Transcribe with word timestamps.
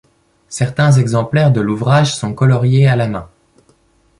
Certains 0.49 0.93
exemplaires 0.93 1.51
de 1.51 1.61
l'ouvrage 1.61 2.15
sont 2.15 2.33
coloriés 2.33 2.87
à 2.87 2.95
la 2.95 3.07
main. 3.07 3.29